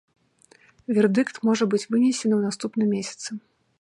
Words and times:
Вердыкт 0.97 1.35
можа 1.49 1.63
быць 1.73 1.83
вынесены 1.91 2.31
ў 2.37 2.41
наступным 2.47 2.89
месяцы. 2.99 3.29